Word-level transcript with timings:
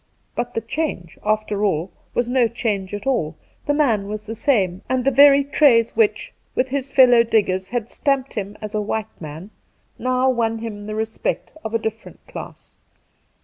But 0.33 0.55
the 0.55 0.61
change, 0.61 1.19
after 1.23 1.63
all, 1.63 1.91
was 2.15 2.27
no 2.27 2.47
change 2.47 2.91
at 2.91 3.05
all: 3.05 3.35
the 3.67 3.73
man 3.75 4.07
was 4.07 4.23
the 4.23 4.33
same, 4.33 4.81
and 4.89 5.05
the 5.05 5.11
very 5.11 5.43
traits 5.43 5.95
which, 5.95 6.33
with 6.55 6.69
his 6.69 6.91
fellow 6.91 7.21
diggers, 7.21 7.69
had 7.69 7.87
stamped 7.87 8.33
him 8.33 8.57
as 8.61 8.73
a 8.73 8.81
white 8.81 9.21
man, 9.21 9.51
now 9.99 10.27
won 10.31 10.57
him 10.57 10.87
the 10.87 10.95
respect 10.95 11.51
of 11.63 11.75
a 11.75 11.77
different 11.77 12.19
class. 12.25 12.73